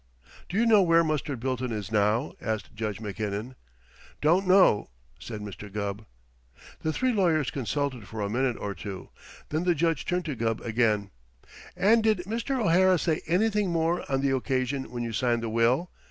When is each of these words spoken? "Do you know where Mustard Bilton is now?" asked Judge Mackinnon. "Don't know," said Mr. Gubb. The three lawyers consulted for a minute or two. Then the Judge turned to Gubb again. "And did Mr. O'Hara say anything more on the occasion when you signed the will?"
"Do 0.49 0.57
you 0.57 0.65
know 0.65 0.81
where 0.81 1.03
Mustard 1.03 1.39
Bilton 1.39 1.71
is 1.71 1.91
now?" 1.91 2.33
asked 2.41 2.73
Judge 2.73 2.99
Mackinnon. 2.99 3.53
"Don't 4.19 4.47
know," 4.47 4.89
said 5.19 5.41
Mr. 5.41 5.71
Gubb. 5.71 6.07
The 6.79 6.91
three 6.91 7.13
lawyers 7.13 7.51
consulted 7.51 8.07
for 8.07 8.21
a 8.21 8.27
minute 8.27 8.57
or 8.57 8.73
two. 8.73 9.09
Then 9.49 9.63
the 9.63 9.75
Judge 9.75 10.03
turned 10.05 10.25
to 10.25 10.33
Gubb 10.35 10.59
again. 10.61 11.11
"And 11.77 12.01
did 12.03 12.23
Mr. 12.25 12.59
O'Hara 12.59 12.97
say 12.97 13.21
anything 13.27 13.69
more 13.69 14.03
on 14.11 14.21
the 14.21 14.35
occasion 14.35 14.89
when 14.89 15.03
you 15.03 15.13
signed 15.13 15.43
the 15.43 15.49
will?" 15.49 15.91